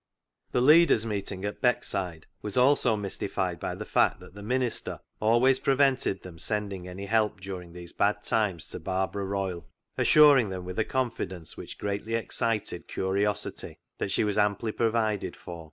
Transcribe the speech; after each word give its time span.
The 0.51 0.61
Leaders' 0.61 1.05
Meeting 1.05 1.45
at 1.45 1.61
Beckside 1.61 2.23
was 2.41 2.57
also 2.57 2.95
mystified 2.97 3.59
by 3.59 3.75
the 3.75 3.85
fact 3.85 4.19
that 4.19 4.33
the 4.33 4.41
minister 4.41 4.99
always 5.19 5.59
20 5.59 5.63
CLOG 5.63 5.63
SHOP 5.63 5.63
CHRONICLES 5.63 5.65
prevented 5.99 6.21
them 6.23 6.39
sending 6.39 6.87
any 6.87 7.05
help 7.05 7.39
during 7.39 7.71
these 7.73 7.93
bad 7.93 8.23
times 8.23 8.67
to 8.69 8.79
Barbara 8.79 9.25
Royle, 9.25 9.67
assuring 9.99 10.49
them 10.49 10.65
with 10.65 10.79
a 10.79 10.85
confidence 10.85 11.55
which 11.55 11.77
greatly 11.77 12.15
excited 12.15 12.87
curiosity 12.87 13.77
that 13.99 14.09
she 14.09 14.23
was 14.23 14.39
amply 14.39 14.71
provided 14.71 15.35
for. 15.35 15.59